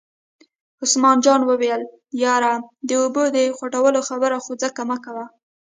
عثمان 0.83 1.17
جان 1.25 1.41
وویل: 1.45 1.81
یار 2.23 2.43
د 2.87 2.89
اوبو 3.01 3.23
د 3.35 3.37
خوټولو 3.57 3.99
خبره 4.09 4.37
خو 4.43 4.51
ځکه 4.63 4.81
مکوه. 4.89 5.25